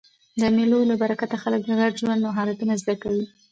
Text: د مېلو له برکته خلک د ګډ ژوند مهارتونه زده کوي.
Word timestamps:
د 0.39 0.41
مېلو 0.55 0.79
له 0.89 0.95
برکته 1.01 1.35
خلک 1.43 1.61
د 1.65 1.71
ګډ 1.79 1.91
ژوند 2.01 2.21
مهارتونه 2.27 2.73
زده 2.81 2.95
کوي. 3.03 3.25